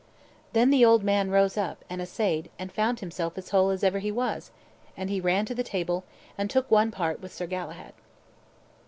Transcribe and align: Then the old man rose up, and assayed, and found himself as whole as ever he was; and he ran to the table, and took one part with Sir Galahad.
Then 0.53 0.71
the 0.71 0.83
old 0.83 1.03
man 1.03 1.29
rose 1.29 1.57
up, 1.57 1.85
and 1.87 2.01
assayed, 2.01 2.49
and 2.57 2.71
found 2.71 3.01
himself 3.01 3.37
as 3.37 3.49
whole 3.49 3.69
as 3.69 3.83
ever 3.83 3.99
he 3.99 4.11
was; 4.11 4.49
and 4.97 5.11
he 5.11 5.21
ran 5.21 5.45
to 5.45 5.53
the 5.53 5.61
table, 5.61 6.05
and 6.39 6.49
took 6.49 6.71
one 6.71 6.89
part 6.89 7.21
with 7.21 7.31
Sir 7.31 7.45
Galahad. 7.45 7.93